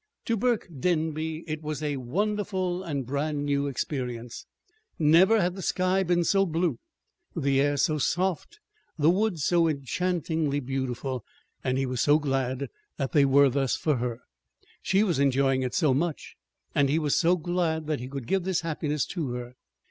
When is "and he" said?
11.63-11.85, 16.73-16.97